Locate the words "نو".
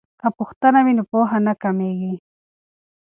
0.97-1.03